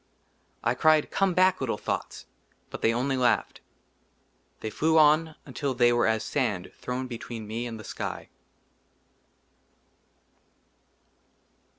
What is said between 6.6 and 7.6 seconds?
THROWN BETWEEN